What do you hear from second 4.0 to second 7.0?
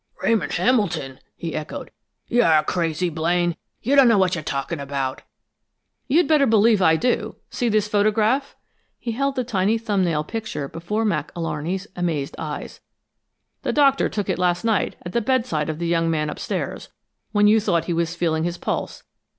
know what you're talking about!" "You'd better believe I